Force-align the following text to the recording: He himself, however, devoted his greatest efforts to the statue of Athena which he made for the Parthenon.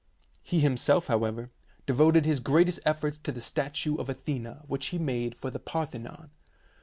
He 0.41 0.61
himself, 0.61 1.05
however, 1.05 1.51
devoted 1.85 2.25
his 2.25 2.39
greatest 2.39 2.79
efforts 2.87 3.19
to 3.19 3.31
the 3.31 3.39
statue 3.39 3.97
of 3.97 4.09
Athena 4.09 4.63
which 4.65 4.87
he 4.87 4.97
made 4.97 5.37
for 5.37 5.51
the 5.51 5.59
Parthenon. 5.59 6.31